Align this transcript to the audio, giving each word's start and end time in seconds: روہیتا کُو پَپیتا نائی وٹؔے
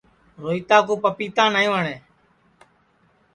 روہیتا 0.41 0.77
کُو 0.85 0.93
پَپیتا 1.03 1.43
نائی 1.53 1.67
وٹؔے 1.71 1.95